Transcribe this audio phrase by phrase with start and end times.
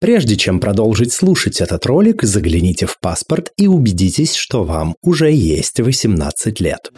[0.00, 5.78] Прежде чем продолжить слушать этот ролик, загляните в паспорт и убедитесь, что вам уже есть
[5.78, 6.90] 18 лет.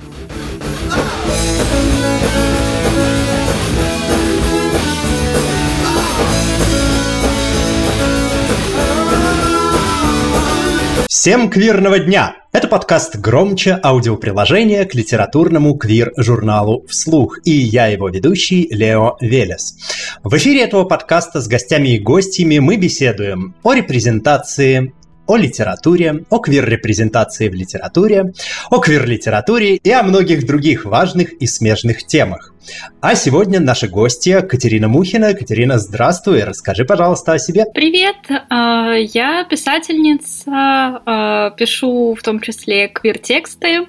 [11.15, 12.37] Всем квирного дня!
[12.53, 19.77] Это подкаст «Громче» аудиоприложение к литературному квир-журналу «Вслух» и я его ведущий Лео Велес.
[20.25, 24.95] В эфире этого подкаста с гостями и гостями мы беседуем о репрезентации,
[25.33, 28.35] о литературе, о квир-репрезентации в литературе,
[28.69, 32.53] о квир-литературе и о многих других важных и смежных темах.
[33.01, 35.33] А сегодня наша гостья Катерина Мухина.
[35.33, 37.65] Катерина, здравствуй, расскажи, пожалуйста, о себе.
[37.73, 38.17] Привет,
[38.51, 43.87] а, я писательница, а, пишу в том числе квир-тексты.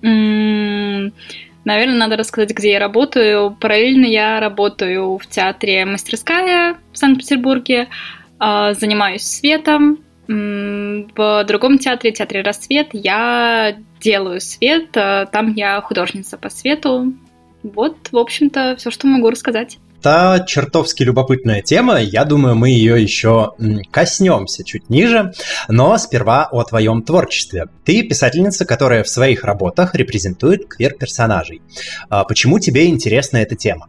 [0.00, 1.12] Наверное,
[1.98, 3.54] надо рассказать, где я работаю.
[3.60, 7.88] Параллельно я работаю в театре «Мастерская» в Санкт-Петербурге,
[8.38, 9.98] а, занимаюсь светом,
[10.28, 17.12] в другом театре, театре «Рассвет», я делаю свет, там я художница по свету.
[17.62, 19.78] Вот, в общем-то, все, что могу рассказать.
[19.98, 23.54] Это чертовски любопытная тема, я думаю, мы ее еще
[23.90, 25.32] коснемся чуть ниже,
[25.68, 27.66] но сперва о твоем творчестве.
[27.84, 31.60] Ты писательница, которая в своих работах репрезентует квир-персонажей.
[32.08, 33.88] А почему тебе интересна эта тема?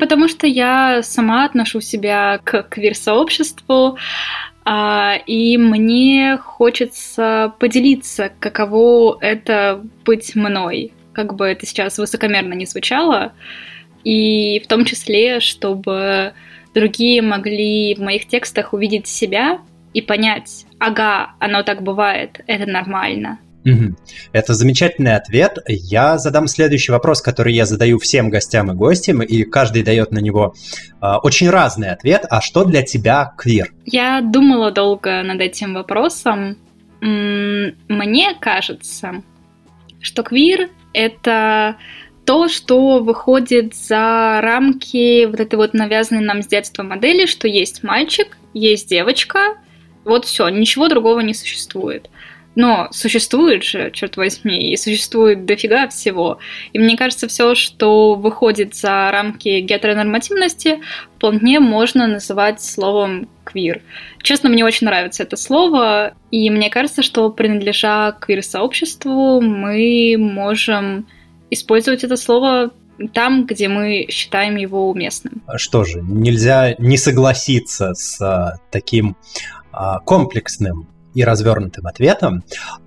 [0.00, 3.98] Потому что я сама отношу себя к квир-сообществу,
[4.64, 13.32] и мне хочется поделиться, каково это быть мной, как бы это сейчас высокомерно не звучало,
[14.04, 16.34] и в том числе, чтобы
[16.74, 19.60] другие могли в моих текстах увидеть себя
[19.94, 23.38] и понять, ага, оно так бывает, это нормально.
[24.32, 25.58] Это замечательный ответ.
[25.66, 30.18] Я задам следующий вопрос, который я задаю всем гостям и гостям, и каждый дает на
[30.18, 30.54] него
[31.00, 32.24] э, очень разный ответ.
[32.28, 33.72] А что для тебя квир?
[33.86, 36.56] Я думала долго над этим вопросом.
[37.00, 39.22] Мне кажется,
[40.00, 41.76] что квир— это
[42.24, 47.82] то, что выходит за рамки вот этой вот навязанной нам с детства модели, что есть
[47.82, 49.56] мальчик, есть девочка,
[50.04, 52.08] вот все, ничего другого не существует.
[52.54, 56.38] Но существует же, черт возьми, и существует дофига всего.
[56.72, 60.80] И мне кажется, все, что выходит за рамки гетеронормативности,
[61.16, 63.82] вполне можно называть словом квир.
[64.22, 71.06] Честно, мне очень нравится это слово, и мне кажется, что принадлежа квир-сообществу, мы можем
[71.50, 72.70] использовать это слово
[73.14, 75.42] там, где мы считаем его уместным.
[75.56, 79.16] Что же, нельзя не согласиться с а, таким
[79.72, 82.44] а, комплексным и развернутым ответом.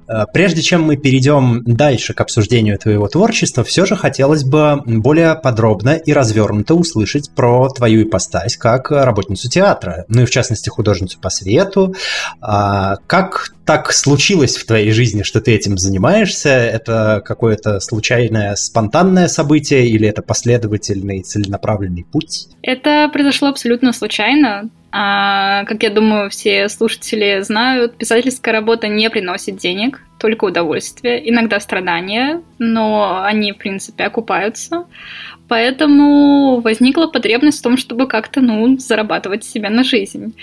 [0.08, 5.36] Э, прежде чем мы перейдем дальше к обсуждению твоего творчества, все же хотелось бы более
[5.36, 11.20] подробно и развернуто услышать про твою ипостась как работницу театра, ну и в частности художницу
[11.20, 11.96] по свету.
[12.42, 16.50] А, как так случилось в твоей жизни, что ты этим занимаешься?
[16.50, 22.48] Это какое-то случайное, спонтанное событие или это последовательный, целенаправленный путь?
[22.62, 24.70] Это произошло абсолютно случайно.
[24.98, 31.60] А, как я думаю, все слушатели знают, писательская работа не приносит денег, только удовольствие, иногда
[31.60, 34.86] страдания, но они, в принципе, окупаются.
[35.48, 40.34] Поэтому возникла потребность в том, чтобы как-то, ну, зарабатывать себе на жизнь.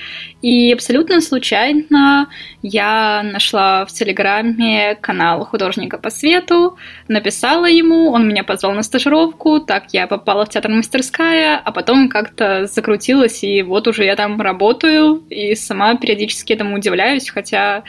[0.42, 2.28] И абсолютно случайно
[2.62, 6.76] я нашла в Телеграме канал художника по свету,
[7.08, 12.08] написала ему, он меня позвал на стажировку, так я попала в театр мастерская, а потом
[12.08, 17.82] как-то закрутилась, и вот уже я там работаю, и сама периодически этому удивляюсь, хотя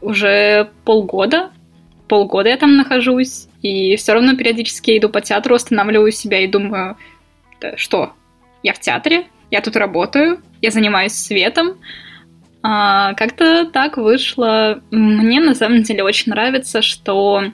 [0.00, 1.50] уже полгода,
[2.12, 6.98] полгода я там нахожусь, и все равно периодически иду по театру, останавливаю себя и думаю,
[7.58, 8.12] да, что,
[8.62, 11.78] я в театре, я тут работаю, я занимаюсь светом.
[12.62, 14.82] А, как-то так вышло.
[14.90, 17.44] Мне на самом деле очень нравится, что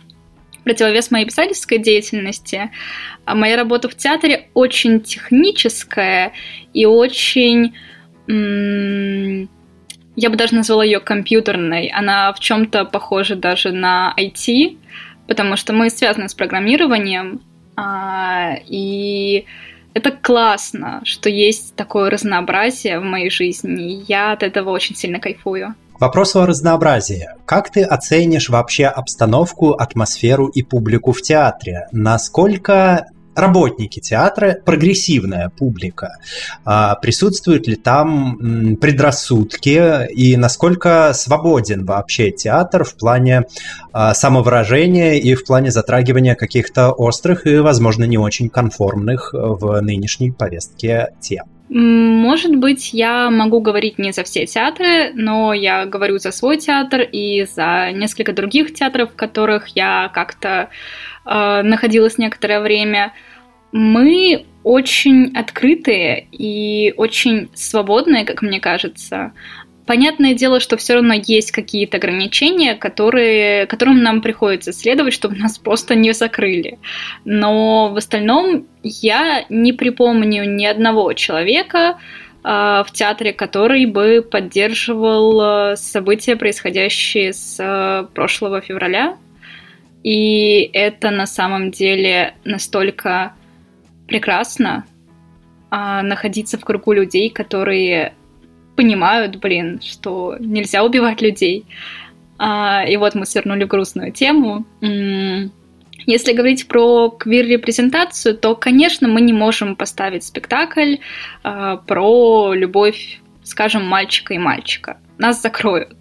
[0.65, 2.73] противовес моей писательской деятельности,
[3.27, 6.33] а моя работа в театре очень техническая
[6.75, 7.77] и очень
[10.19, 11.93] я бы даже назвала ее компьютерной.
[11.95, 14.77] Она в чем-то похожа даже на IT,
[15.29, 17.41] потому что мы связаны с программированием,
[17.77, 19.45] а, и
[19.95, 24.05] это классно, что есть такое разнообразие в моей жизни.
[24.09, 25.77] Я от этого очень сильно кайфую.
[26.01, 27.29] Вопрос о разнообразии.
[27.45, 31.87] Как ты оценишь вообще обстановку, атмосферу и публику в театре?
[31.93, 33.07] Насколько
[33.39, 36.19] работники театра, прогрессивная публика.
[36.65, 43.45] А присутствуют ли там предрассудки и насколько свободен вообще театр в плане
[43.93, 50.31] а, самовыражения и в плане затрагивания каких-то острых и, возможно, не очень конформных в нынешней
[50.31, 51.45] повестке тем?
[51.71, 57.03] Может быть, я могу говорить не за все театры, но я говорю за свой театр
[57.03, 63.13] и за несколько других театров, в которых я как-то э, находилась некоторое время.
[63.71, 69.33] Мы очень открытые и очень свободные, как мне кажется.
[69.89, 75.57] Понятное дело, что все равно есть какие-то ограничения, которые, которым нам приходится следовать, чтобы нас
[75.57, 76.79] просто не закрыли.
[77.25, 81.99] Но в остальном я не припомню ни одного человека
[82.45, 82.49] э,
[82.87, 89.17] в театре, который бы поддерживал э, события, происходящие с э, прошлого февраля.
[90.03, 93.33] И это на самом деле настолько
[94.07, 94.85] прекрасно
[95.71, 98.15] а, находиться в кругу людей, которые
[98.77, 101.67] понимают, блин, что нельзя убивать людей.
[102.39, 104.65] А, и вот мы свернули в грустную тему.
[106.07, 110.97] Если говорить про квир-репрезентацию, то, конечно, мы не можем поставить спектакль
[111.43, 115.01] а, про любовь, скажем, мальчика и мальчика.
[115.19, 115.98] Нас закроют.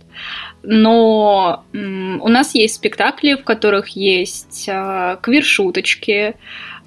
[0.69, 6.36] Но у нас есть спектакли, в которых есть а, квир-шуточки,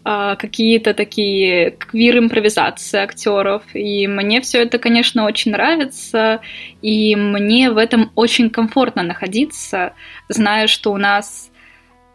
[0.05, 3.63] а, какие-то такие квир-импровизации актеров.
[3.73, 6.43] И мне все это, конечно, очень нравится.
[6.83, 9.95] И мне в этом очень комфортно находиться,
[10.29, 11.51] зная, что у нас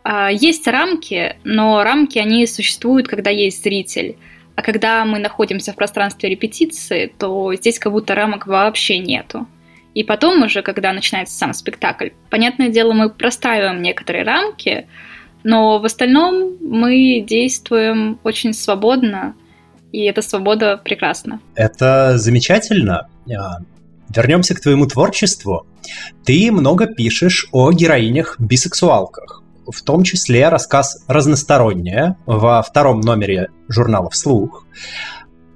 [0.04, 4.18] а, есть рамки, но рамки, они существуют, когда есть зритель.
[4.56, 9.48] А когда мы находимся в пространстве репетиции, то здесь как будто рамок вообще нету.
[9.96, 14.88] И потом уже, когда начинается сам спектакль, понятное дело, мы простраиваем некоторые рамки,
[15.44, 19.36] но в остальном мы действуем очень свободно,
[19.94, 21.40] и эта свобода прекрасна.
[21.56, 23.08] Это замечательно.
[23.26, 23.60] А,
[24.14, 25.66] вернемся к твоему творчеству.
[26.26, 29.44] Ты много пишешь о героинях-бисексуалках.
[29.66, 34.68] В том числе рассказ «Разносторонняя» во втором номере журнала «Вслух».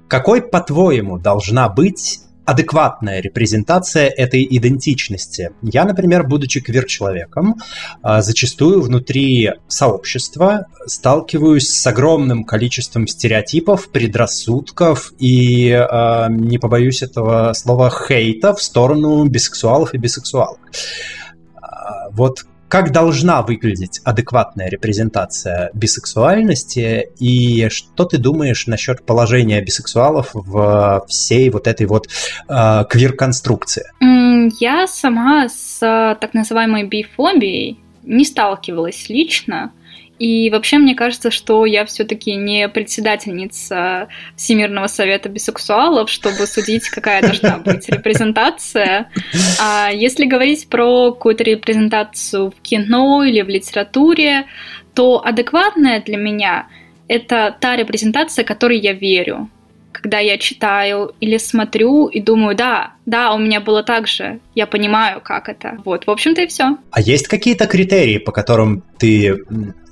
[0.08, 5.50] Какой, по-твоему, должна быть адекватная репрезентация этой идентичности.
[5.62, 7.56] Я, например, будучи квир-человеком,
[8.02, 17.52] а, зачастую внутри сообщества сталкиваюсь с огромным количеством стереотипов, предрассудков и, а, не побоюсь этого
[17.52, 20.58] слова, хейта в сторону бисексуалов и бисексуалок.
[21.62, 30.30] А, вот как должна выглядеть адекватная репрезентация бисексуальности и что ты думаешь насчет положения бисексуалов
[30.32, 32.06] в всей вот этой вот
[32.48, 33.84] э, квир-конструкции?
[34.60, 39.72] Я сама с так называемой бифобией не сталкивалась лично,
[40.20, 47.22] и вообще мне кажется, что я все-таки не председательница Всемирного совета бисексуалов, чтобы судить, какая
[47.22, 49.10] должна быть репрезентация.
[49.58, 54.44] А если говорить про какую-то репрезентацию в кино или в литературе,
[54.94, 56.68] то адекватная для меня
[57.08, 59.48] это та репрезентация, которой я верю
[60.00, 64.66] когда я читаю или смотрю и думаю, да, да, у меня было так же, я
[64.66, 65.78] понимаю, как это.
[65.84, 66.76] Вот, в общем-то и все.
[66.90, 69.44] А есть какие-то критерии, по которым ты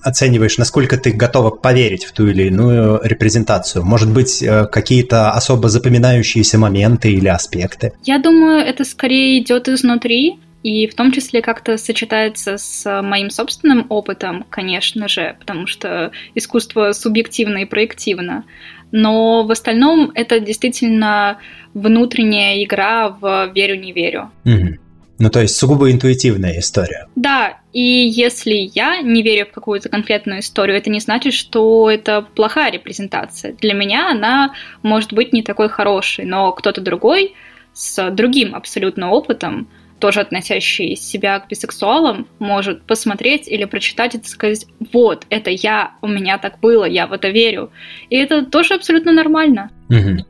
[0.03, 3.85] оцениваешь, насколько ты готова поверить в ту или иную репрезентацию?
[3.85, 7.93] Может быть, э, какие-то особо запоминающиеся моменты или аспекты?
[8.05, 13.87] Я думаю, это скорее идет изнутри, и в том числе как-то сочетается с моим собственным
[13.89, 18.45] опытом, конечно же, потому что искусство субъективно и проективно
[18.93, 21.39] но в остальном это действительно
[21.75, 24.31] внутренняя игра в верю-не верю.
[24.45, 24.79] Угу.
[25.21, 27.09] Ну, то есть сугубо интуитивная история.
[27.17, 32.23] Да, и если я не верю в какую-то конкретную историю, это не значит, что это
[32.23, 33.55] плохая репрезентация.
[33.55, 37.35] Для меня она может быть не такой хорошей, но кто-то другой
[37.73, 44.67] с другим абсолютно опытом тоже относящий себя к бисексуалам, может посмотреть или прочитать и сказать,
[44.93, 47.71] вот, это я, у меня так было, я в это верю.
[48.11, 49.71] И это тоже абсолютно нормально.
[49.89, 50.25] Угу.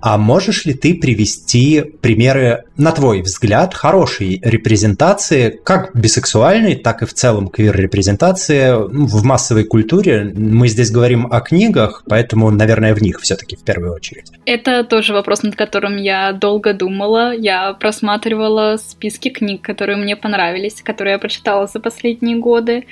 [0.00, 7.06] А можешь ли ты привести примеры, на твой взгляд, хорошей репрезентации, как бисексуальной, так и
[7.06, 10.32] в целом квир-репрезентации ну, в массовой культуре?
[10.34, 14.32] Мы здесь говорим о книгах, поэтому, наверное, в них все-таки в первую очередь.
[14.46, 17.34] Это тоже вопрос, над которым я долго думала.
[17.34, 22.84] Я просматривала списки книг, которые мне понравились, которые я прочитала за последние годы.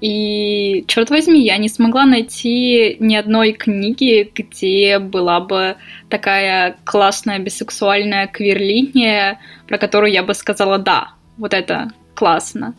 [0.00, 5.76] И, черт возьми, я не смогла найти ни одной книги, где была бы
[6.08, 12.74] такая классная бисексуальная квир-линия, про которую я бы сказала «да, вот это классно».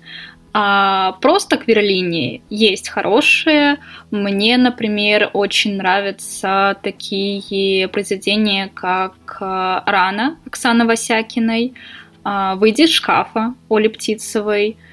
[0.51, 3.77] А просто квир-линии есть хорошие.
[4.09, 11.73] Мне, например, очень нравятся такие произведения, как э, «Рана» Оксаны Васякиной,
[12.23, 14.77] а, «Выйди из шкафа» Оли Птицевой–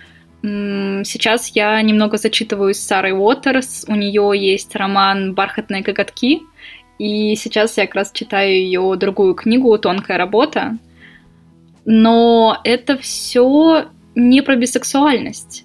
[1.04, 3.84] Сейчас я немного зачитываюсь с Сарой Уотерс.
[3.88, 6.42] У нее есть роман «Бархатные коготки»,
[6.98, 10.78] И сейчас я как раз читаю ее другую книгу «Тонкая работа».
[11.84, 15.64] Но это все не про бисексуальность.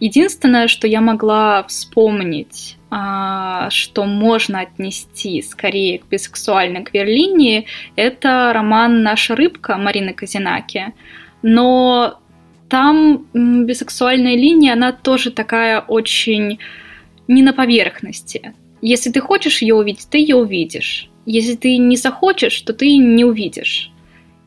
[0.00, 7.66] Единственное, что я могла вспомнить, а, что можно отнести скорее к бисексуальной кверлинии,
[7.96, 10.92] это роман «Наша рыбка» Марины Казинаки.
[11.40, 12.20] Но
[12.68, 13.26] там
[13.66, 16.58] бисексуальная линия, она тоже такая очень
[17.28, 18.54] не на поверхности.
[18.82, 21.08] Если ты хочешь ее увидеть, ты ее увидишь.
[21.26, 23.90] Если ты не захочешь, то ты не увидишь.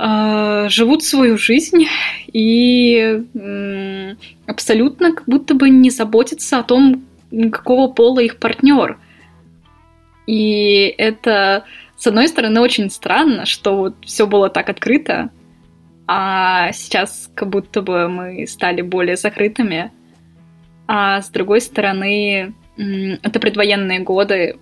[0.00, 1.86] живут свою жизнь
[2.32, 3.22] и
[4.46, 7.04] абсолютно как будто бы не заботятся о том,
[7.52, 8.98] какого пола их партнер.
[10.26, 11.64] И это,
[11.96, 15.30] с одной стороны, очень странно, что вот все было так открыто,
[16.06, 19.92] а сейчас как будто бы мы стали более закрытыми.
[20.86, 24.58] А с другой стороны, это предвоенные годы,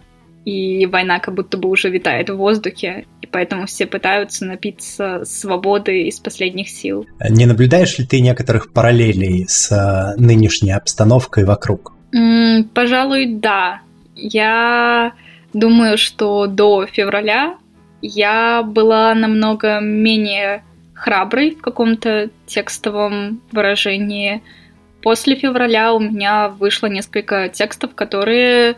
[0.49, 6.05] и война как будто бы уже витает в воздухе, и поэтому все пытаются напиться свободы
[6.05, 7.07] из последних сил.
[7.29, 11.93] Не наблюдаешь ли ты некоторых параллелей с э, нынешней обстановкой вокруг?
[12.15, 13.83] Mm, пожалуй, да.
[14.15, 15.13] Я
[15.53, 17.59] думаю, что до февраля
[18.01, 20.63] я была намного менее
[20.95, 24.41] храброй в каком-то текстовом выражении.
[25.03, 28.77] После февраля у меня вышло несколько текстов, которые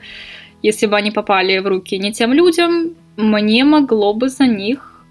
[0.63, 5.05] если бы они попали в руки не тем людям, мне могло бы за них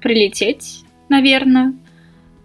[0.00, 1.74] прилететь, наверное.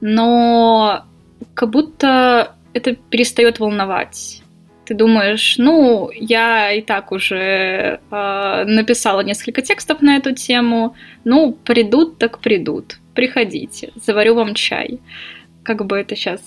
[0.02, 1.06] Но
[1.54, 4.42] как будто это перестает волновать.
[4.86, 10.96] Ты думаешь, ну, я и так уже э, написала несколько текстов на эту тему.
[11.26, 12.98] Ну, придут, так придут.
[13.14, 15.00] Приходите, заварю вам чай.
[15.64, 16.42] Как бы это сейчас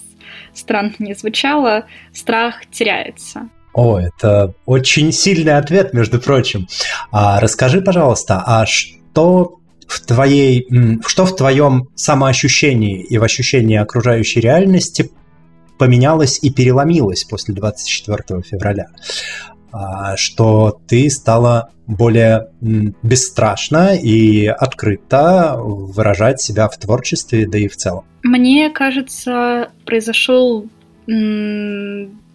[0.54, 3.48] странно не звучало, страх теряется.
[3.74, 6.68] О, это очень сильный ответ, между прочим.
[7.10, 10.66] А, расскажи, пожалуйста, а что в твоей,
[11.06, 15.10] что в твоем самоощущении и в ощущении окружающей реальности
[15.78, 18.88] поменялось и переломилось после 24 февраля?
[19.72, 27.76] А, что ты стала более бесстрашно и открыто выражать себя в творчестве, да и в
[27.76, 28.04] целом?
[28.22, 30.66] Мне кажется, произошел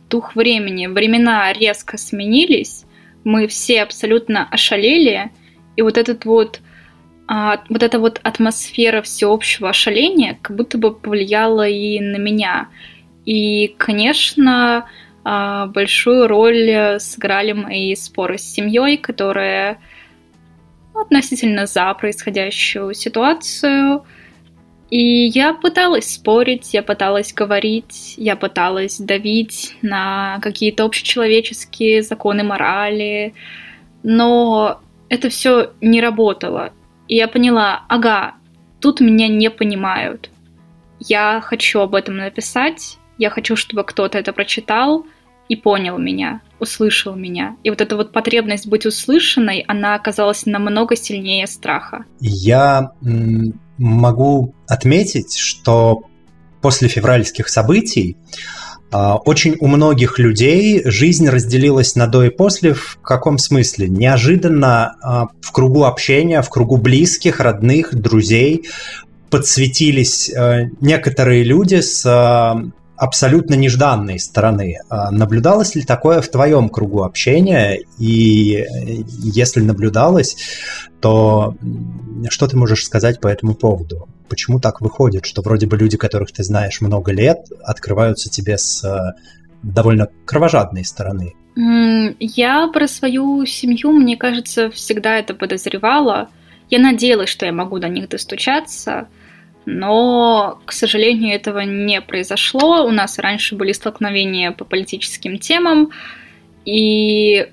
[0.09, 0.87] дух времени.
[0.87, 2.85] Времена резко сменились,
[3.23, 5.31] мы все абсолютно ошалели,
[5.75, 6.61] и вот этот вот
[7.27, 12.69] а, вот эта вот атмосфера всеобщего ошаления как будто бы повлияла и на меня.
[13.25, 14.85] И, конечно,
[15.25, 19.79] а, большую роль сыграли мои споры с семьей, которые
[20.93, 24.03] относительно за происходящую ситуацию–
[24.89, 33.33] и я пыталась спорить, я пыталась говорить, я пыталась давить на какие-то общечеловеческие законы морали,
[34.03, 34.79] но
[35.09, 36.71] это все не работало.
[37.07, 38.35] И я поняла, ага,
[38.79, 40.29] тут меня не понимают.
[40.99, 45.05] Я хочу об этом написать, я хочу, чтобы кто-то это прочитал
[45.49, 47.55] и понял меня, услышал меня.
[47.63, 52.05] И вот эта вот потребность быть услышанной, она оказалась намного сильнее страха.
[52.19, 52.91] Я
[53.77, 56.01] могу отметить, что
[56.61, 58.17] после февральских событий
[58.91, 62.73] а, очень у многих людей жизнь разделилась на до и после.
[62.73, 63.89] В каком смысле?
[63.89, 68.65] Неожиданно а, в кругу общения, в кругу близких, родных, друзей
[69.29, 72.03] подсветились а, некоторые люди с
[72.97, 74.79] абсолютно нежданной стороны.
[75.11, 77.79] Наблюдалось ли такое в твоем кругу общения?
[77.99, 78.65] И
[79.19, 80.37] если наблюдалось,
[80.99, 81.55] то
[82.29, 84.09] что ты можешь сказать по этому поводу?
[84.27, 88.83] Почему так выходит, что вроде бы люди, которых ты знаешь много лет, открываются тебе с
[88.83, 89.13] э,
[89.63, 91.33] довольно кровожадной стороны?
[92.19, 96.29] Я про свою семью, мне кажется, всегда это подозревала.
[96.69, 99.07] Я надеялась, что я могу до них достучаться,
[99.69, 102.85] но, к сожалению, этого не произошло.
[102.85, 105.91] У нас раньше были столкновения по политическим темам,
[106.63, 107.47] и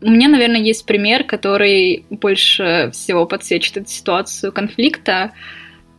[0.00, 5.32] у меня, наверное, есть пример, который больше всего подсвечит эту ситуацию конфликта.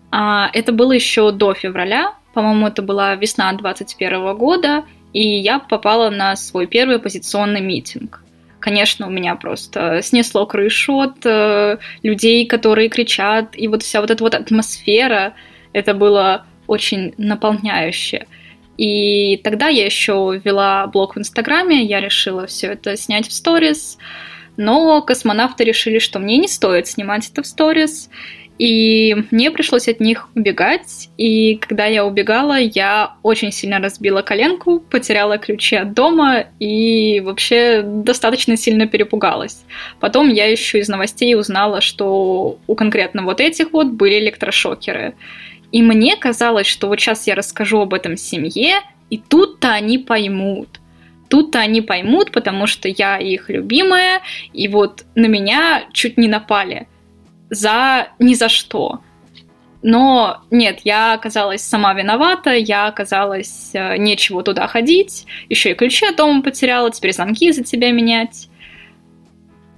[0.09, 6.09] А, это было еще до февраля, по-моему, это была весна 2021 года, и я попала
[6.09, 8.23] на свой первый оппозиционный митинг.
[8.59, 14.09] конечно, у меня просто снесло крышу от э, людей, которые кричат, и вот вся вот
[14.11, 15.33] эта вот атмосфера,
[15.73, 18.27] это было очень наполняюще.
[18.77, 23.97] И тогда я еще вела блог в Инстаграме, я решила все это снять в сторис,
[24.55, 28.09] но космонавты решили, что мне не стоит снимать это в сторис,
[28.59, 31.09] и мне пришлось от них убегать.
[31.17, 37.81] И когда я убегала, я очень сильно разбила коленку, потеряла ключи от дома и вообще
[37.81, 39.63] достаточно сильно перепугалась.
[40.01, 45.15] Потом я еще из новостей узнала, что у конкретно вот этих вот были электрошокеры.
[45.71, 50.79] И мне казалось, что вот сейчас я расскажу об этом семье, и тут-то они поймут.
[51.29, 54.21] Тут-то они поймут, потому что я их любимая,
[54.51, 56.87] и вот на меня чуть не напали–
[57.49, 59.01] за ни за что.
[59.81, 66.05] Но нет, я оказалась сама виновата, я оказалась э, нечего туда ходить, еще и ключи
[66.05, 68.49] от дома потеряла, теперь замки за тебя менять.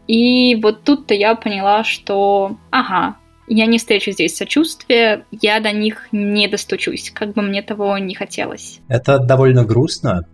[0.07, 3.17] И вот тут-то я поняла, что ага,
[3.53, 8.15] я не встречу здесь сочувствия, я до них не достучусь, как бы мне того не
[8.15, 8.79] хотелось.
[8.87, 10.25] Это довольно грустно,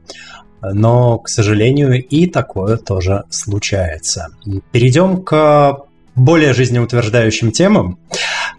[0.62, 4.28] но, к сожалению, и такое тоже случается.
[4.72, 5.80] Перейдем к
[6.16, 8.00] более жизнеутверждающим темам.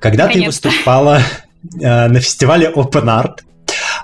[0.01, 1.21] Когда ты выступала
[1.81, 3.41] э, на фестивале Open Art,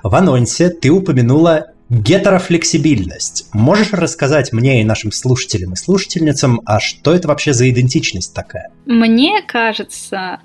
[0.03, 3.49] в анонсе ты упомянула гетерофлексибильность.
[3.53, 8.71] Можешь рассказать мне и нашим слушателям и слушательницам, а что это вообще за идентичность такая?
[8.87, 10.41] Мне кажется,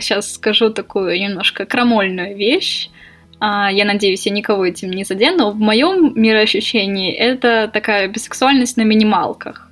[0.00, 2.90] сейчас а, скажу такую немножко крамольную вещь,
[3.40, 5.50] а, я надеюсь, я никого этим не задену.
[5.50, 9.70] В моем мироощущении это такая бисексуальность на минималках.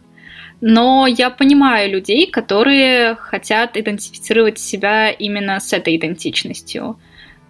[0.61, 6.99] Но я понимаю людей, которые хотят идентифицировать себя именно с этой идентичностью.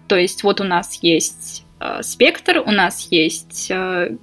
[0.07, 4.15] То есть вот у нас есть э, спектр, у нас есть э,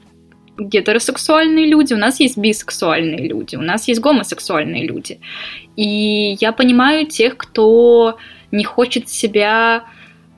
[0.58, 5.20] гетеросексуальные люди, у нас есть бисексуальные люди, у нас есть гомосексуальные люди.
[5.76, 8.18] И я понимаю тех, кто
[8.50, 9.84] не хочет себя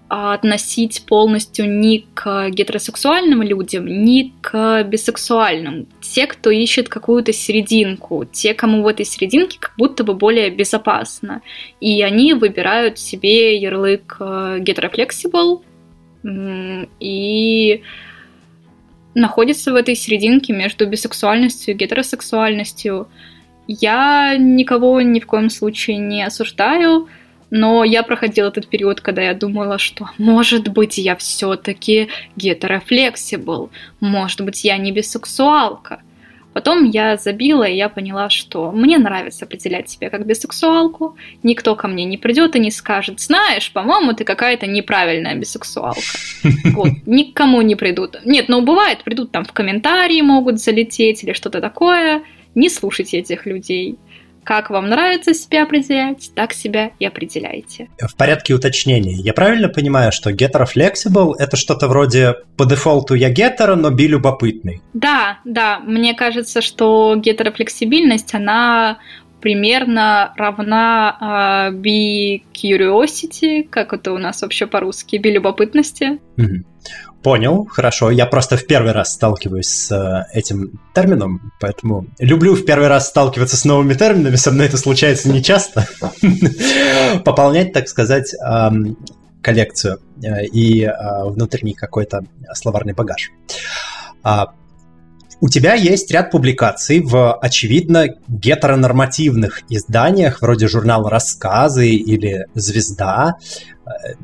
[0.09, 5.87] относить полностью ни к гетеросексуальным людям, ни к бисексуальным.
[6.01, 11.43] Те, кто ищет какую-то серединку, те, кому в этой серединке как будто бы более безопасно.
[11.81, 15.63] И они выбирают себе ярлык э, гетерофлексибл
[17.01, 17.83] и
[19.15, 23.09] находятся в этой серединке между бисексуальностью и гетеросексуальностью.
[23.67, 27.09] Я никого ни в коем случае не осуждаю,
[27.51, 34.41] но я проходила этот период, когда я думала, что, может быть, я все-таки гетерофлексибл, может
[34.43, 36.03] быть, я не бисексуалка.
[36.59, 41.17] Потом я забила, и я поняла, что мне нравится определять себя как бисексуалку.
[41.45, 46.01] Никто ко мне не придет и не скажет, знаешь, по-моему, ты какая-то неправильная бисексуалка.
[46.75, 48.17] Вот, никому не придут.
[48.25, 52.25] Нет, ну бывает, придут там в комментарии, могут залететь или что-то такое.
[52.57, 53.97] Не слушайте этих людей.
[54.49, 57.91] Как вам нравится себя определять, так себя и определяйте.
[58.01, 59.13] В порядке уточнений.
[59.13, 64.81] Я правильно понимаю, что гетерофлексибл— это что-то вроде по дефолту я гетеро, но би любопытный?
[64.95, 65.81] Да, да.
[65.81, 69.01] Мне кажется, что гетерофлексибильность, она
[69.43, 76.21] примерно равна uh, be curiosity, как это у нас вообще по-русски, be любопытности.
[76.39, 76.65] Угу.
[77.23, 78.11] Понял, хорошо.
[78.11, 83.09] Я просто в первый раз сталкиваюсь с э, этим термином, поэтому люблю в первый раз
[83.09, 85.89] сталкиваться с новыми терминами, со мной это случается нечасто.
[87.25, 88.35] Пополнять, так сказать,
[89.43, 90.93] коллекцию э, и э,
[91.25, 93.31] внутренний какой-то словарный багаж.
[95.41, 103.37] У тебя есть ряд публикаций в, очевидно, гетеронормативных изданиях, вроде журнала «Рассказы» или «Звезда».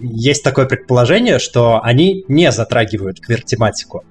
[0.01, 4.05] Есть такое предположение, что они не затрагивают квир-тематику.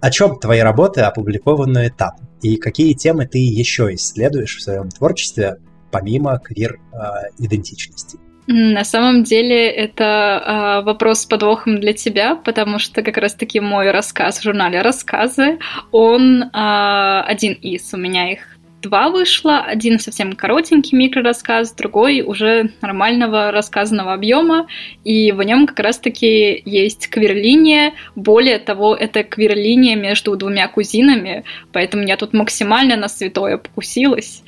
[0.00, 2.12] О чем твои работы опубликованы там?
[2.40, 5.56] И какие темы ты еще исследуешь в своем творчестве,
[5.90, 8.18] помимо квир-идентичности?
[8.48, 10.04] На самом деле это
[10.84, 15.58] э, вопрос с подвохом для тебя, потому что как раз-таки мой рассказ в журнале «Рассказы»,
[15.90, 22.70] он э, один из, у меня их два вышло, один совсем коротенький микрорассказ, другой уже
[22.82, 24.68] нормального рассказанного объема,
[25.02, 32.04] и в нем как раз-таки есть квирлиния, более того, это квирлиния между двумя кузинами, поэтому
[32.04, 34.44] я тут максимально на святое покусилась.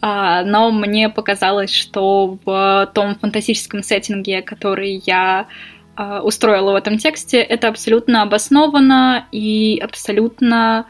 [0.00, 5.46] А, но мне показалось, что в том фантастическом сеттинге, который я
[5.94, 10.86] а, устроила в этом тексте, это абсолютно обосновано и абсолютно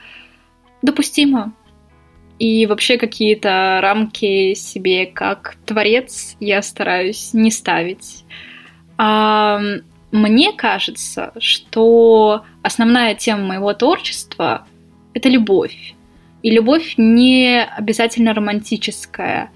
[0.82, 1.52] допустимо.
[2.38, 8.24] И вообще какие-то рамки себе как творец я стараюсь не ставить.
[8.96, 9.60] А,
[10.12, 14.66] мне кажется, что основная тема моего творчества—
[15.14, 15.94] это любовь
[16.42, 19.50] И любовь не обязательно романтическая.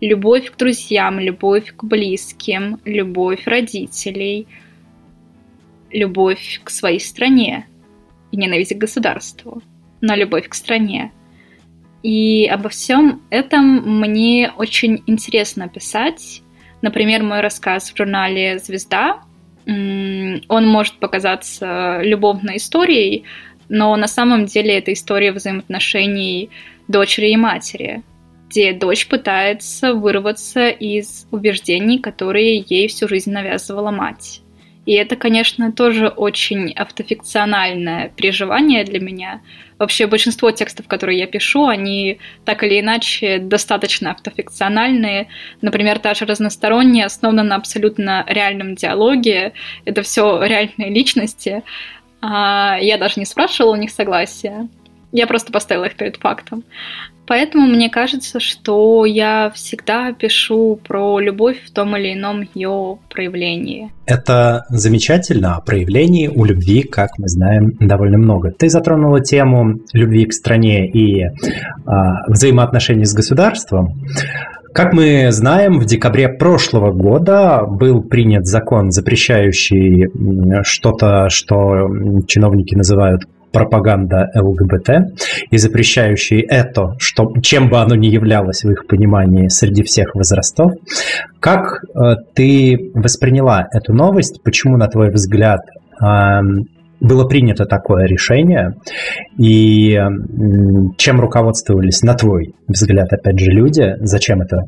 [0.00, 4.46] Любовь к друзьям, любовь к близким, любовь родителей,
[5.90, 7.66] любовь к своей стране
[8.32, 9.62] и ненависть к государству,
[10.00, 11.12] но любовь к стране.
[12.02, 16.42] И обо всем этом мне очень интересно писать.
[16.82, 19.22] Например, мой рассказ в журнале «Звезда»,
[19.66, 23.24] он может показаться любовной историей,
[23.68, 26.50] но на самом деле это история взаимоотношений
[26.88, 28.02] дочери и матери,
[28.48, 34.42] где дочь пытается вырваться из убеждений, которые ей всю жизнь навязывала мать.
[34.86, 39.40] И это, конечно, тоже очень автофикциональное переживание для меня.
[39.78, 45.28] Вообще большинство текстов, которые я пишу, они так или иначе достаточно автофикциональные.
[45.62, 49.54] Например, та же разносторонняя основана на абсолютно реальном диалоге.
[49.86, 51.62] Это все реальные личности.
[52.26, 54.68] А, я даже не спрашивала у них согласия.
[55.12, 56.64] Я просто поставила их перед фактом.
[57.26, 63.90] Поэтому мне кажется, что я всегда пишу про любовь в том или ином ее проявлении.
[64.06, 65.56] Это замечательно.
[65.56, 68.50] О проявлении у любви, как мы знаем, довольно много.
[68.52, 71.24] Ты затронула тему любви к стране и
[71.86, 74.02] а, взаимоотношений с государством.
[74.74, 80.08] Как мы знаем, в декабре прошлого года был принят закон, запрещающий
[80.64, 81.88] что-то, что
[82.26, 85.16] чиновники называют пропаганда ЛГБТ
[85.52, 90.72] и запрещающий это, что, чем бы оно ни являлось в их понимании среди всех возрастов.
[91.38, 94.42] Как э, ты восприняла эту новость?
[94.42, 95.60] Почему, на твой взгляд,
[96.02, 96.40] э,
[97.00, 98.76] было принято такое решение,
[99.38, 99.98] и
[100.96, 104.64] чем руководствовались, на твой взгляд, опять же, люди, зачем это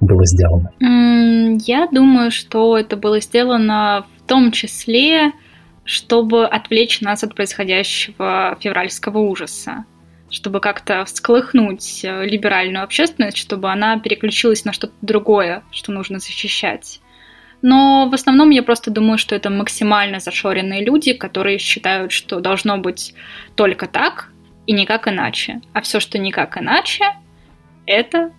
[0.00, 0.70] было сделано?
[0.80, 5.32] Я думаю, что это было сделано в том числе,
[5.84, 9.84] чтобы отвлечь нас от происходящего февральского ужаса
[10.30, 17.00] чтобы как-то всколыхнуть э, либеральную общественность, чтобы она переключилась на что-то другое, что нужно защищать.
[17.62, 22.78] Но в основном я просто думаю, что это максимально зашоренные люди, которые считают, что должно
[22.78, 23.14] быть
[23.56, 24.30] только так
[24.66, 25.60] и никак иначе.
[25.72, 27.04] А все, что никак иначе,
[27.86, 28.32] это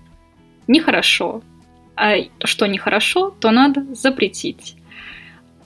[0.68, 1.42] нехорошо.
[1.96, 4.76] А что нехорошо, то надо запретить.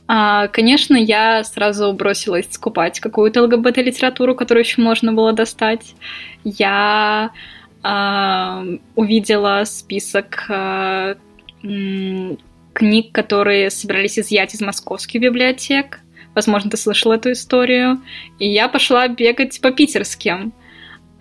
[0.08, 5.96] А, конечно, я сразу бросилась скупать какую-то ЛГБТ-литературу, которую еще можно было достать.
[6.44, 7.32] Я
[7.84, 8.64] а,
[8.96, 11.16] увидела список а,
[12.74, 16.00] книг, которые собирались изъять из московских библиотек.
[16.36, 18.02] Возможно, ты слышал эту историю.
[18.40, 20.54] И я пошла бегать по питерским.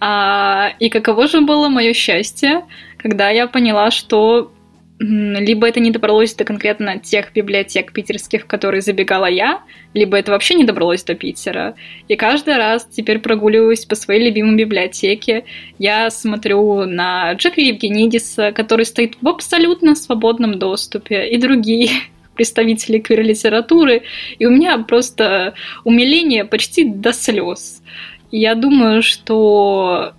[0.00, 2.64] А, и каково же было мое счастье,
[2.96, 4.52] когда я поняла, что
[4.98, 9.62] либо это не добралось до конкретно тех библиотек питерских, в которые забегала я,
[9.94, 11.74] либо это вообще не добралось до Питера.
[12.08, 15.44] И каждый раз теперь прогуливаюсь по своей любимой библиотеке,
[15.78, 21.90] я смотрю на Джеффри Евгенидиса, который стоит в абсолютно свободном доступе, и другие
[22.36, 24.02] представители квир-литературы,
[24.38, 27.82] и у меня просто умиление почти до слез.
[28.30, 30.12] Я думаю, что,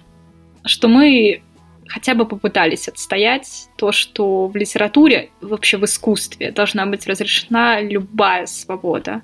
[0.65, 1.41] что мы
[1.93, 8.47] хотя бы попытались отстоять то, что в литературе, вообще в искусстве должна быть разрешена любая
[8.47, 9.21] свобода.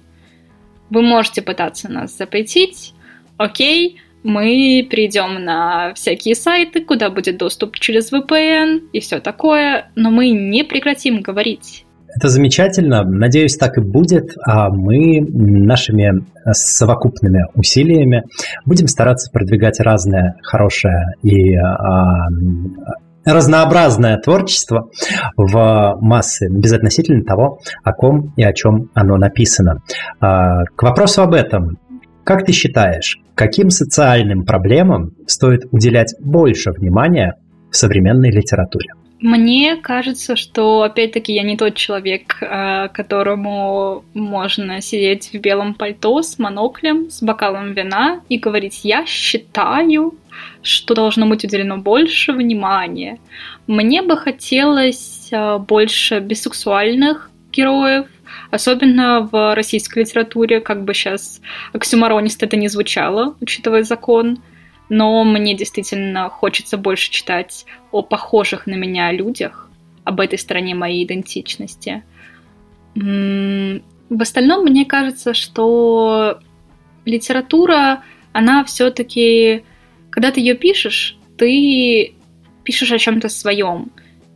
[0.91, 2.93] Вы можете пытаться нас запретить,
[3.37, 10.11] окей, мы перейдем на всякие сайты, куда будет доступ через VPN и все такое, но
[10.11, 11.85] мы не прекратим говорить.
[12.15, 13.03] Это замечательно.
[13.03, 14.35] Надеюсь, так и будет.
[14.43, 18.23] А мы нашими совокупными усилиями
[18.65, 22.27] будем стараться продвигать разное хорошее и а,
[23.25, 24.89] разнообразное творчество
[25.37, 29.81] в массы, безотносительно того, о ком и о чем оно написано.
[30.19, 31.77] А, к вопросу об этом.
[32.23, 37.35] Как ты считаешь, каким социальным проблемам стоит уделять больше внимания
[37.71, 38.89] в современной литературе?
[39.21, 46.21] Мне кажется, что, опять-таки, я не тот человек, э, которому можно сидеть в белом пальто
[46.21, 50.13] с моноклем, с бокалом вина и говорить «я считаю,
[50.61, 53.19] что должно быть уделено больше внимания».
[53.67, 58.07] Мне бы хотелось э, больше бисексуальных героев,
[58.51, 61.41] особенно в российской литературе, как бы сейчас
[61.73, 64.41] оксюмаронист это не звучало, учитывая закон–
[64.89, 69.69] но мне действительно хочется больше читать о похожих на меня людях,
[70.03, 72.03] об этой стороне моей идентичности.
[72.95, 76.39] В остальном мне кажется, что
[77.05, 79.63] литература, она все-таки,
[80.09, 82.15] когда ты ее пишешь, ты
[82.63, 83.91] пишешь о чем-то своем.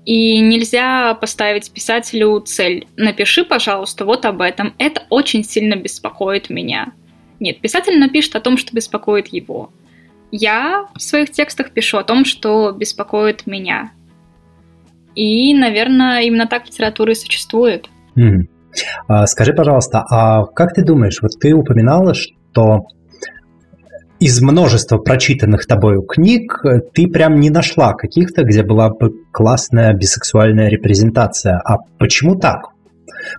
[0.06, 4.76] И нельзя поставить писателю цель «напиши, пожалуйста, вот об этом».
[4.78, 6.92] Это очень сильно беспокоит меня.
[7.40, 9.72] Нет, писатель напишет о том, что беспокоит его–
[10.36, 13.92] Я в своих текстах пишу о том, что беспокоит меня.
[15.14, 17.88] И, наверное, именно так литература и существует.
[18.18, 18.48] Mm.
[19.08, 22.88] А, скажи, пожалуйста, а как ты думаешь, вот ты упоминала, что
[24.20, 26.64] из множества прочитанных тобою книг
[26.96, 31.62] ты прям не нашла каких-то, где была бы классная бисексуальная репрезентация.
[31.64, 32.73] А почему так?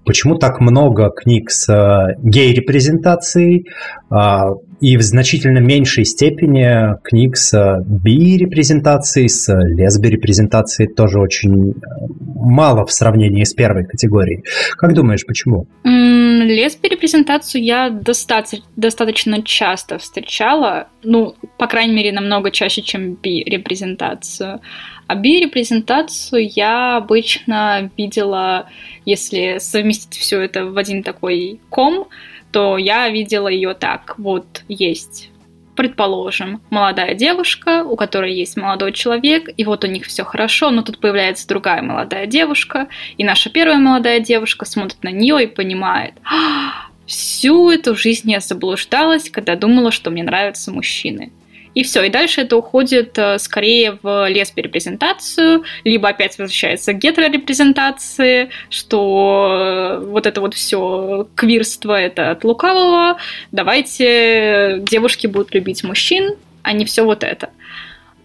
[0.04, 3.66] Почему так много книг с э, гей-репрезентацией
[4.10, 11.74] а, и в значительно меньшей степени книг с э, би-репрезентацией, с лесби-репрезентацией тоже очень э,
[12.18, 14.42] мало в сравнении с первой категорией.
[14.76, 15.66] Как думаешь, почему?
[16.50, 24.60] Лесби-репрезентацию я достаточно, достаточно часто встречала, ну, по крайней мере, намного чаще, чем би-репрезентацию.
[25.06, 28.68] А би-репрезентацию я обычно видела,
[29.04, 32.08] если совместить все это в один такой ком,
[32.52, 34.14] то я видела ее так.
[34.18, 35.30] Вот есть
[35.74, 40.82] предположим, молодая девушка, у которой есть молодой человек, и вот у них все хорошо, но
[40.82, 46.14] тут появляется другая молодая девушка, и наша первая молодая девушка смотрит на нее и понимает,
[46.24, 51.32] «А, всю эту жизнь я заблуждалась, когда думала, что мне нравятся мужчины.
[51.74, 58.50] И все, и дальше это уходит э, скорее в лесби-репрезентацию, либо опять возвращается к гетерорепрезентации,
[58.70, 63.18] что э, вот это вот все квирство это от лукавого,
[63.50, 67.50] давайте девушки будут любить мужчин, а не все вот это.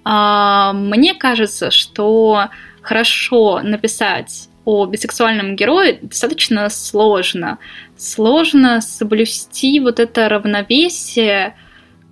[0.03, 2.49] А, мне кажется, что
[2.81, 7.57] хорошо написать о бисексуальном герое достаточно сложно.
[7.97, 11.55] Сложно соблюсти вот это равновесие,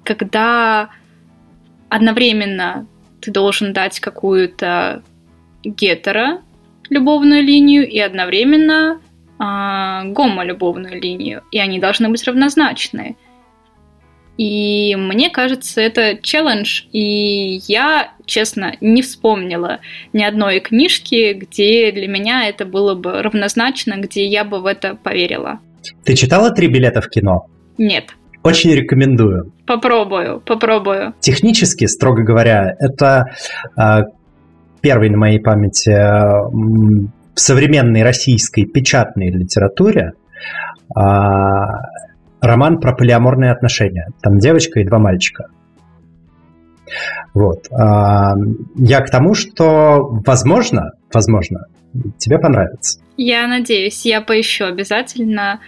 [0.03, 0.89] когда
[1.89, 2.87] одновременно
[3.21, 5.03] ты должен дать какую-то
[5.63, 6.41] гетеро
[6.89, 8.99] любовную линию и одновременно
[9.39, 11.43] э, гомо-любовную линию.
[11.51, 13.15] И они должны быть равнозначные.
[14.37, 19.79] И мне кажется, это челлендж, и я, честно, не вспомнила
[20.13, 24.93] ни одной книжки, где для меня это было бы равнозначно, где я бы в это
[24.93, 25.59] поверила.
[26.03, 27.47] Ты читала «Три билета в кино»?
[27.79, 28.15] Нет.
[28.47, 29.51] Очень рекомендую.
[29.65, 31.13] Попробую, попробую.
[31.19, 33.25] Технически, строго говоря, это
[33.77, 34.03] э,
[34.79, 40.13] первый на моей памяти э, в современной российской печатной литературе
[40.95, 41.01] э,
[42.39, 44.07] роман про полиаморные отношения.
[44.21, 45.47] Там девочка и два мальчика.
[47.33, 47.67] Вот.
[47.69, 51.65] Я к тому, что, возможно, возможно,
[52.17, 53.01] тебе понравится.
[53.17, 55.59] Я надеюсь, я поищу обязательно.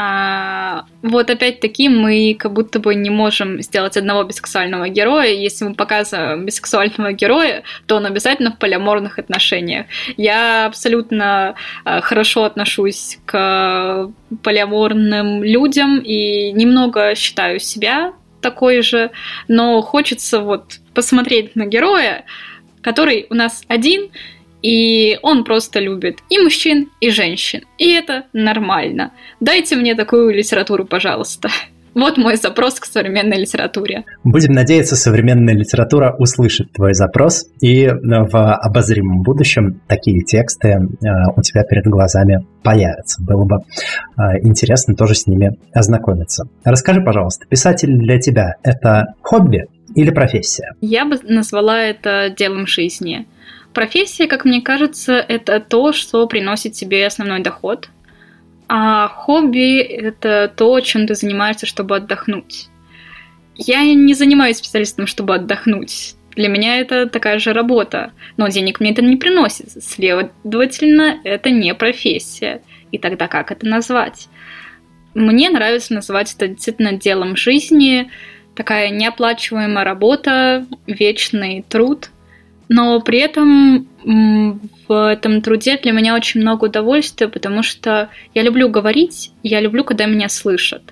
[0.00, 5.32] А, вот опять-таки мы как будто бы не можем сделать одного бисексуального героя.
[5.32, 9.86] Если мы показываем бисексуального героя, то он обязательно в полиаморных отношениях.
[10.16, 14.08] Я абсолютно а, хорошо отношусь к
[14.44, 19.10] полиаморным людям и немного считаю себя такой же,
[19.48, 22.24] но хочется вот посмотреть на героя,
[22.82, 24.10] который у нас один,
[24.62, 27.62] и он просто любит и мужчин, и женщин.
[27.78, 29.12] И это нормально.
[29.40, 31.48] Дайте мне такую литературу, пожалуйста.
[31.94, 34.04] Вот мой запрос к современной литературе.
[34.22, 40.76] Будем надеяться, современная литература услышит твой запрос, и в обозримом будущем такие тексты э,
[41.34, 43.20] у тебя перед глазами появятся.
[43.24, 46.44] Было бы э, интересно тоже с ними ознакомиться.
[46.62, 49.64] Расскажи, пожалуйста, писатель для тебя– это хобби
[49.96, 50.74] или профессия?
[50.80, 53.26] Я бы назвала это делом жизни–
[53.74, 57.90] Профессия, как мне кажется, это то, что приносит тебе основной доход.
[58.68, 62.68] А хобби– это то, чем ты занимаешься, чтобы отдохнуть.
[63.54, 66.14] Я не занимаюсь специалистом, чтобы отдохнуть.
[66.36, 69.70] Для меня это такая же работа, но денег мне это не приносит.
[69.82, 72.62] Следовательно, это не профессия.
[72.92, 74.28] И тогда как это назвать?
[75.14, 78.10] Мне нравится называть это действительно делом жизни,
[78.54, 82.10] такая неоплачиваемая работа, вечный труд–
[82.68, 83.88] но при этом
[84.88, 89.84] в этом труде для меня очень много удовольствия, потому что я люблю говорить, я люблю,
[89.84, 90.82] когда меня слышат.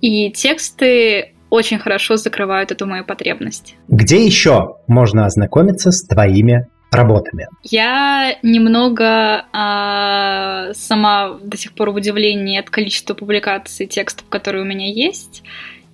[0.00, 3.74] И тексты очень хорошо закрывают эту мою потребность.
[3.88, 7.48] Где еще можно ознакомиться с твоими работами?
[7.62, 14.66] Я немного а, сама до сих пор в удивлении от количества публикаций текстов, которые у
[14.66, 15.42] меня есть.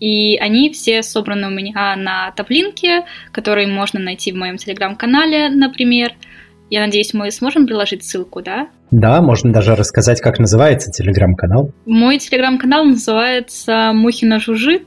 [0.01, 6.13] И они все собраны у меня на таблинке, которые можно найти в моем телеграм-канале, например.
[6.71, 8.69] Я надеюсь, мы сможем приложить ссылку, да?
[8.91, 11.73] Да, можно даже рассказать, как называется телеграм-канал.
[11.85, 14.83] Мой телеграм-канал называется Мухина жужжит,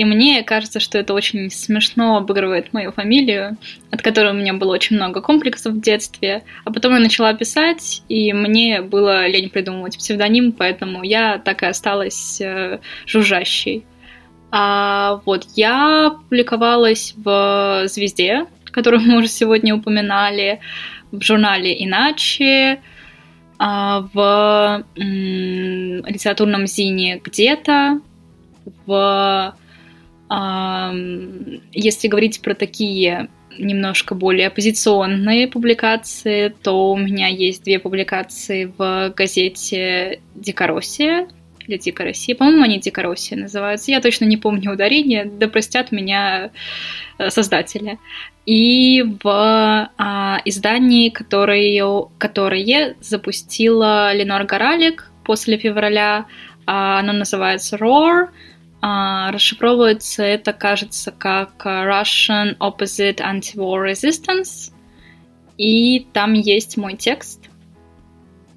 [0.00, 3.58] и мне кажется, что это очень смешно обыгрывает мою фамилию,
[3.90, 6.42] от которой у меня было очень много комплексов в детстве.
[6.64, 11.66] А потом я начала писать, и мне было лень придумывать псевдоним, поэтому я так и
[11.66, 13.84] осталась э, жужжащей.
[14.50, 20.60] А, вот, я публиковалась в «Звезде», которую мы уже сегодня упоминали,
[21.12, 22.80] в журнале «Иначе»,
[23.58, 28.00] а, в литературном зине «Где-то»,
[28.86, 29.54] в...
[30.32, 30.94] А,
[31.72, 39.12] если говорить про такие немножко более оппозиционные публикации, то у меня есть две публикации в
[39.16, 41.28] газете «Дикороссия»,
[41.76, 42.34] или Россия.
[42.34, 43.90] По-моему, они Дикая Россия называются.
[43.90, 46.50] Я точно не помню ударение, да простят меня
[47.18, 47.98] э, создатели.
[48.46, 56.26] И в а, издании, которое, которое запустила Ленор Горалик после февраля,
[56.66, 58.28] а, оно называется Roar,
[58.82, 64.72] а, расшифровывается это, кажется, как Russian Opposite Anti-War Resistance.
[65.58, 67.50] И там есть мой текст.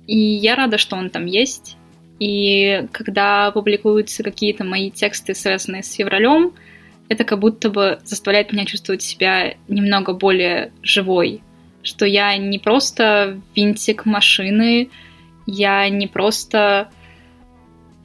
[0.08, 1.78] И я рада, что он там есть.
[2.23, 6.53] И когда публикуются какие-то мои тексты, связанные с февралем,
[7.09, 11.41] это как будто бы заставляет меня чувствовать себя немного более живой.
[11.81, 14.89] Что я не просто винтик машины,
[15.45, 16.89] я не просто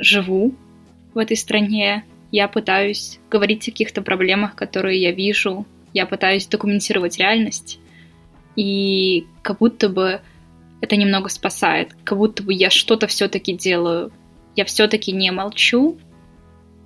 [0.00, 0.52] живу
[1.14, 2.02] в этой стране,
[2.32, 7.78] я пытаюсь говорить о каких-то проблемах, которые я вижу, я пытаюсь документировать реальность,
[8.56, 10.22] и как будто бы
[10.80, 11.94] это немного спасает.
[12.04, 14.12] Как будто бы я что-то все-таки делаю.
[14.54, 15.98] Я все-таки не молчу.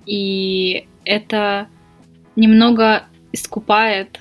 [0.05, 1.67] И это
[2.35, 4.19] немного искупает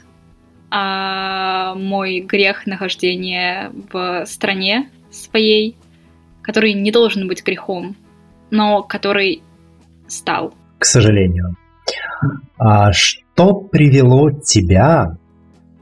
[0.70, 5.76] а, мой грех нахождения в стране своей,
[6.42, 7.96] который не должен быть грехом,
[8.50, 9.42] но который
[10.06, 10.54] стал.
[10.78, 11.56] К сожалению.
[12.58, 15.16] А что привело тебя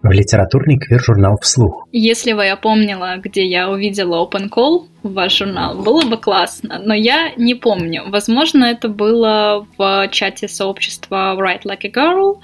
[0.03, 1.87] в литературный квир-журнал «Вслух».
[1.93, 6.81] Если бы я помнила, где я увидела Open Call в ваш журнал, было бы классно,
[6.83, 8.05] но я не помню.
[8.09, 12.41] Возможно, это было в чате сообщества Write Like a Girl,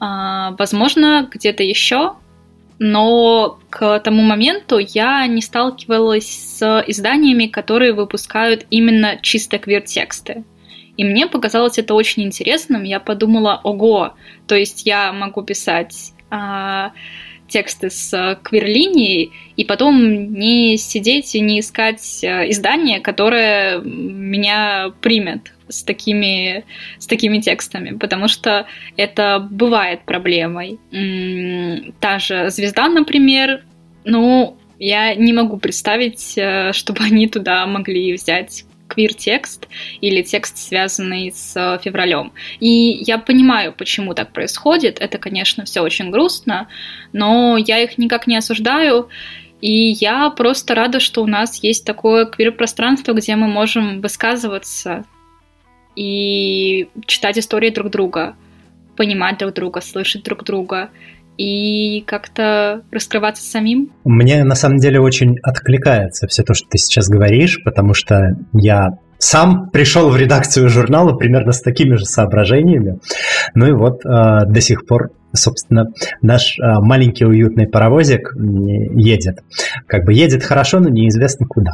[0.00, 2.14] а, возможно, где-то еще,
[2.78, 10.44] но к тому моменту я не сталкивалась с изданиями, которые выпускают именно чисто квир-тексты.
[10.96, 12.82] И мне показалось это очень интересным.
[12.82, 14.14] Я подумала, ого,
[14.48, 16.92] то есть я могу писать а,
[17.48, 25.52] тексты с квир-линией, и потом не сидеть и не искать а, издание, которое меня примет
[25.68, 26.64] с такими,
[26.98, 30.78] с такими текстами, потому что это бывает проблемой.
[32.00, 33.64] Та же звезда, например,
[34.04, 39.68] ну, я не могу представить, э, чтобы они туда могли взять квир-текст
[40.00, 42.32] или текст, связанный с э, февралем.
[42.58, 42.68] И
[43.06, 44.98] я понимаю, почему так происходит.
[45.00, 46.68] Это, конечно, все очень грустно,
[47.12, 49.08] но я их никак не осуждаю.
[49.60, 55.04] И я просто рада, что у нас есть такое квир-пространство, где мы можем высказываться
[55.96, 58.36] и читать истории друг друга,
[58.96, 60.90] понимать друг друга, слышать друг друга
[61.38, 63.92] и как-то раскрываться самим?
[64.04, 68.98] Мне на самом деле очень откликается все то, что ты сейчас говоришь, потому что я
[69.18, 72.98] сам пришел в редакцию журнала примерно с такими же соображениями.
[73.54, 75.86] Ну и вот э, до сих пор собственно,
[76.22, 79.40] наш а, маленький уютный паровозик едет.
[79.86, 81.72] Как бы едет хорошо, но неизвестно куда.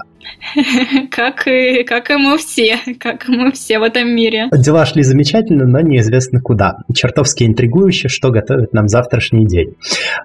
[1.11, 4.49] Как и, как и мы все, как и мы все в этом мире.
[4.53, 6.79] Дела шли замечательно, но неизвестно куда.
[6.95, 9.75] Чертовски интригующе, что готовит нам завтрашний день.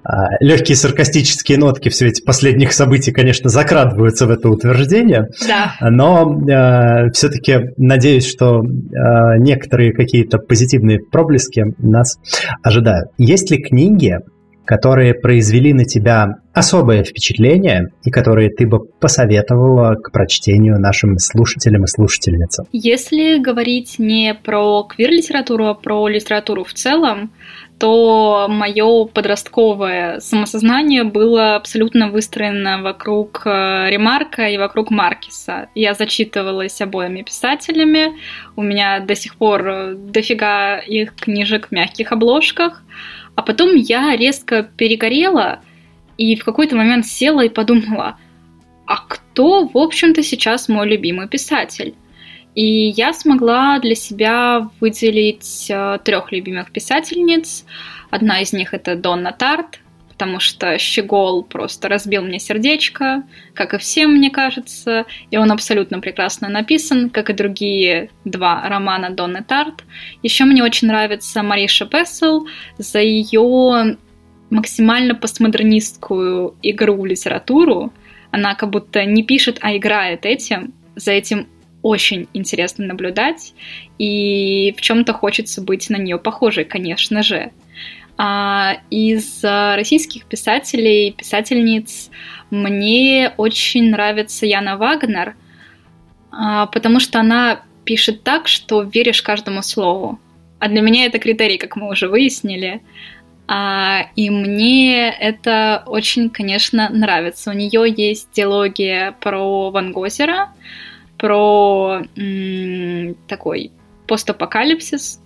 [0.04, 5.76] А, легкие саркастические нотки в свете последних событий, конечно, закрадываются в это утверждение, да.
[5.82, 12.20] но э, все-таки надеюсь, что э, некоторые какие-то позитивные проблески нас
[12.64, 13.10] ожидают.
[13.22, 14.16] Есть ли книги,
[14.64, 21.84] которые произвели на тебя особое впечатление и которые ты бы посоветовала к прочтению нашим слушателям
[21.84, 22.66] и слушательницам?
[22.72, 27.32] Если говорить не про квир-литературу, а про литературу в целом,
[27.80, 35.70] то мое подростковое самосознание было абсолютно выстроено вокруг э, Ремарка и вокруг Маркиса.
[35.76, 38.18] Я зачитывалась обоими писателями,
[38.58, 42.84] у меня до сих пор дофига их книжек в мягких обложках,
[43.36, 45.62] а потом я резко перегорела
[46.18, 48.18] и в какой-то момент села и подумала,
[48.86, 51.96] а кто, в общем-то, сейчас мой любимый писатель?
[52.60, 57.64] И я смогла для себя выделить э, трех любимых писательниц.
[58.10, 59.80] Одна из них это Донна Тарт,
[60.10, 66.02] потому что Щегол просто разбил мне сердечко, как и всем, мне кажется, и он абсолютно
[66.02, 69.86] прекрасно написан, как и другие два романа Донны Тарт.
[70.22, 72.46] Еще мне очень нравится Мариша Пессел
[72.78, 73.96] за ее
[74.50, 77.94] максимально постмодернистскую игру в литературу.
[78.32, 80.74] Она как будто не пишет, а играет этим.
[80.98, 81.48] За этим
[81.82, 83.54] очень интересно наблюдать,
[83.98, 87.52] и в чем-то хочется быть на нее похожей, конечно же.
[88.18, 92.10] А из российских писателей, писательниц
[92.52, 95.36] мне очень нравится Яна Вагнер,
[96.32, 100.20] а, потому что она пишет так, что веришь каждому слову.
[100.60, 102.82] А для меня это критерий, как мы уже выяснили.
[103.48, 107.50] А, и мне это очень, конечно, нравится.
[107.50, 110.50] У нее есть диалоги про Ван Гозера,
[111.20, 113.72] про м- такой
[114.08, 115.22] постапокалипсис,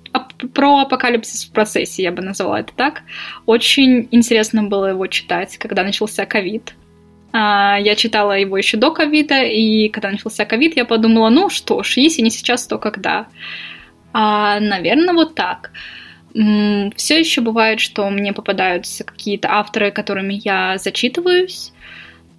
[0.54, 3.04] про апокалипсис в процессе, я бы назвала это так.
[3.46, 6.74] Очень интересно было его читать, когда начался ковид.
[7.32, 11.82] А, я читала его еще до ковида, и когда начался ковид, я подумала, ну что
[11.82, 13.28] ж, если не сейчас, то когда?
[14.12, 15.72] А, наверное, вот так.
[16.34, 21.72] Все еще бывает, что мне попадаются какие-то авторы, которыми я зачитываюсь,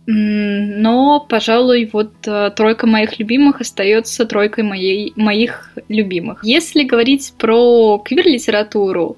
[0.06, 6.44] но, пожалуй, вот э, тройка моих любимых остается тройкой моей, моих любимых.
[6.44, 9.16] Если говорить про квир-литературу,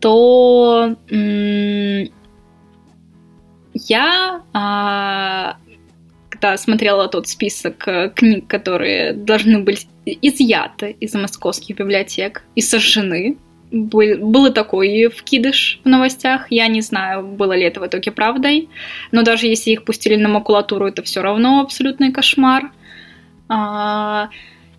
[0.00, 0.96] то
[3.74, 5.56] я, а,
[6.28, 13.36] когда смотрела тот список э, книг, которые должны быть изъяты из московских библиотек и сожжены,
[13.72, 16.46] был, был и такой вкидыш в новостях.
[16.50, 18.68] Я не знаю, было ли это в итоге правдой.
[19.10, 22.70] Но даже если их пустили на макулатуру, это все равно абсолютный кошмар.
[23.48, 24.28] А,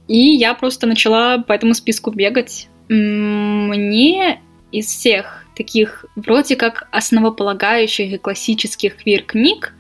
[0.08, 2.68] и я просто начала по этому списку бегать.
[2.88, 4.40] Мне
[4.72, 9.74] из всех таких вроде как основополагающих и классических квир-книг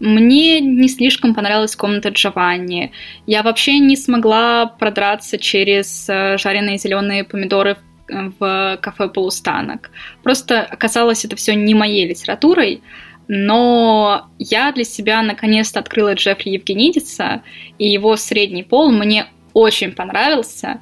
[0.00, 2.92] мне не слишком понравилась комната Джованни.
[3.26, 7.89] Я вообще не смогла продраться через э, жареные зеленые помидоры в
[8.38, 9.90] кафе «Полустанок».
[10.22, 12.82] Просто оказалось это все не моей литературой,
[13.28, 17.42] но я для себя наконец-то открыла Джеффри Евгенидиса,
[17.78, 20.80] и его «Средний пол» мне очень понравился.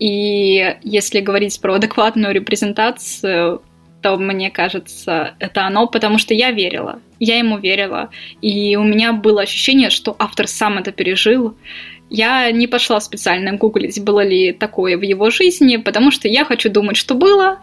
[0.00, 3.62] И если говорить про адекватную репрезентацию,
[4.02, 8.10] то мне кажется, это оно, потому что я верила, я ему верила,
[8.42, 11.56] и у меня было ощущение, что автор сам это пережил,
[12.10, 16.70] я не пошла специально гуглить, было ли такое в его жизни, потому что я хочу
[16.70, 17.58] думать, что было,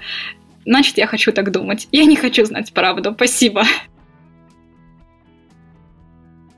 [0.65, 1.87] значит, я хочу так думать.
[1.91, 3.13] Я не хочу знать правду.
[3.15, 3.63] Спасибо.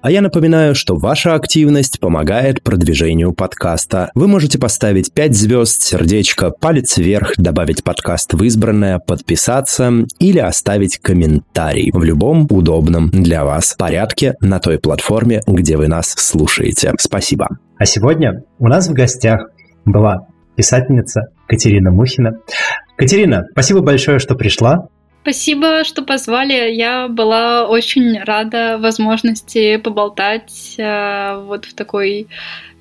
[0.03, 4.11] А я напоминаю, что ваша активность помогает продвижению подкаста.
[4.15, 10.97] Вы можете поставить 5 звезд, сердечко, палец вверх, добавить подкаст в избранное, подписаться или оставить
[10.97, 16.91] комментарий в любом удобном для вас порядке на той платформе, где вы нас слушаете.
[16.99, 17.47] Спасибо.
[17.84, 19.49] А сегодня у нас в гостях
[19.84, 20.25] была
[20.55, 22.39] писательница Катерина Мухина.
[22.95, 24.88] Катерина, спасибо большое, что пришла.
[25.23, 26.71] Спасибо, что позвали.
[26.71, 32.27] Я была очень рада возможности поболтать э, вот в такой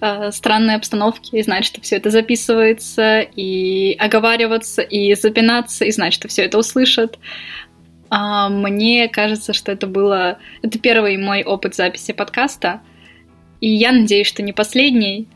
[0.01, 6.13] э, странной обстановке и знать, что все это записывается, и оговариваться, и запинаться, и знать,
[6.13, 7.19] что все это услышат.
[8.09, 10.39] А, мне кажется, что это было...
[10.63, 12.83] Это первый мой опыт записи подкаста,
[13.63, 15.29] и я надеюсь, что не последний,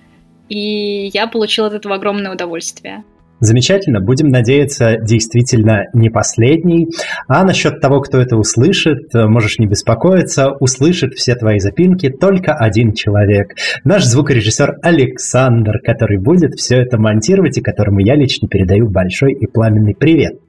[0.49, 3.05] и я получила от этого огромное удовольствие.
[3.39, 4.01] Замечательно.
[4.01, 6.89] Будем надеяться, действительно не последний.
[7.29, 10.53] А насчет того, кто это услышит, можешь не беспокоиться.
[10.59, 13.55] Услышит все твои запинки только один человек.
[13.85, 19.47] Наш звукорежиссер Александр, который будет все это монтировать и которому я лично передаю большой и
[19.47, 20.41] пламенный привет.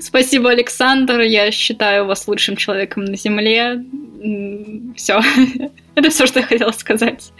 [0.00, 1.20] Спасибо, Александр.
[1.20, 3.84] Я считаю вас лучшим человеком на Земле.
[4.96, 5.20] Все.
[5.94, 7.32] Это все, что я хотела сказать.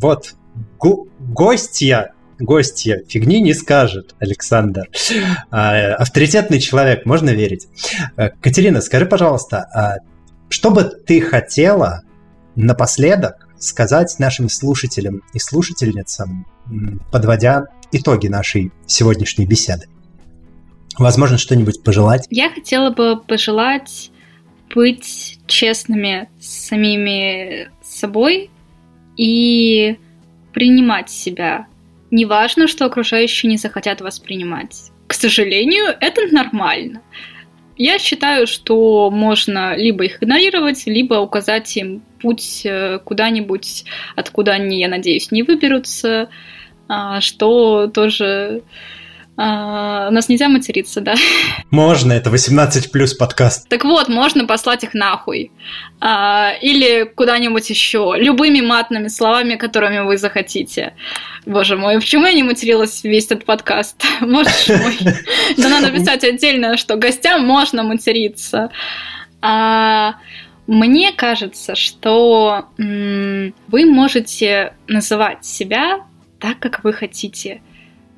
[0.00, 0.34] Вот.
[0.78, 4.88] Го- гостья гостья фигни не скажет, Александр.
[5.50, 7.68] А, авторитетный человек, можно верить.
[8.16, 9.96] А, Катерина, скажи, пожалуйста, а
[10.48, 12.02] что бы ты хотела
[12.56, 16.46] напоследок сказать нашим слушателям и слушательницам,
[17.12, 19.86] подводя итоги нашей сегодняшней беседы?
[20.98, 22.26] Возможно, что-нибудь пожелать?
[22.30, 24.10] Я хотела бы пожелать
[24.74, 28.50] быть честными с самими собой
[29.16, 29.98] и
[30.52, 31.66] принимать себя
[32.10, 34.90] Неважно, что окружающие не захотят вас принимать.
[35.06, 37.02] К сожалению, это нормально.
[37.76, 43.84] Я считаю, что можно либо их игнорировать, либо указать им путь э, куда-нибудь,
[44.16, 46.28] откуда они, я надеюсь, не выберутся,
[46.88, 48.62] а, что тоже
[49.42, 51.14] а, у нас нельзя материться, да?
[51.70, 53.66] Можно, это 18 плюс подкаст.
[53.70, 55.50] Так вот, можно послать их нахуй.
[55.98, 58.12] А, или куда-нибудь еще.
[58.18, 60.92] Любыми матными словами, которыми вы захотите.
[61.46, 64.04] Боже мой, почему я не материлась весь этот подкаст?
[64.20, 64.98] Можешь мой?
[65.56, 68.70] Да надо писать отдельно, что гостям можно материться.
[69.40, 70.16] А,
[70.66, 76.00] Мне кажется, что м- вы можете называть себя
[76.38, 77.62] так, как вы хотите.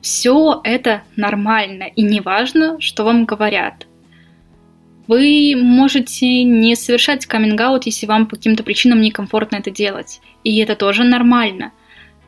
[0.02, 3.86] Все это нормально, и не важно, что вам говорят.
[5.06, 10.20] Вы можете не совершать каминг если вам по каким-то причинам некомфортно это делать.
[10.42, 11.72] И это тоже нормально.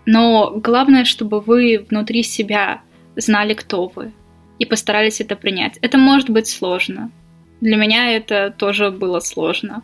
[0.07, 2.83] Но главное, чтобы вы внутри себя
[3.17, 4.13] знали, кто вы,
[4.59, 5.79] и постарались это принять.
[5.83, 7.11] Это может быть сложно.
[7.61, 9.83] Для меня это тоже было сложно.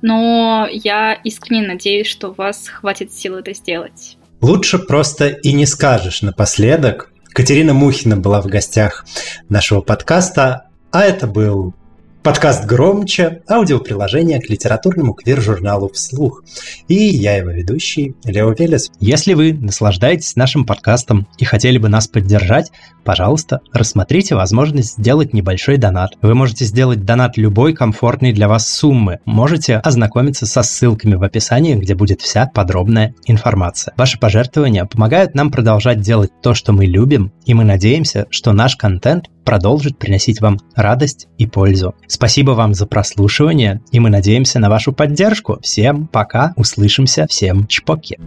[0.00, 4.16] Но я искренне надеюсь, что у вас хватит сил это сделать.
[4.40, 7.12] Лучше просто и не скажешь напоследок.
[7.32, 9.04] Катерина Мухина была в гостях
[9.48, 11.74] нашего подкаста, а это был
[12.22, 16.42] Подкаст «Громче»– аудиоприложение к литературному квир-журналу «Вслух».
[16.88, 18.90] И я его ведущий, Лео Велес.
[18.98, 22.72] Если вы наслаждаетесь нашим подкастом и хотели бы нас поддержать,
[23.04, 26.14] пожалуйста, рассмотрите возможность сделать небольшой донат.
[26.20, 29.20] Вы можете сделать донат любой комфортной для вас суммы.
[29.24, 33.94] Можете ознакомиться со ссылками в описании, где будет вся подробная информация.
[33.96, 38.76] Ваши пожертвования помогают нам продолжать делать то, что мы любим, и мы надеемся, что наш
[38.76, 41.94] контент продолжит приносить вам радость и пользу.
[42.06, 45.58] Спасибо вам за прослушивание, и мы надеемся на вашу поддержку.
[45.62, 48.18] Всем пока, услышимся, всем чпоки.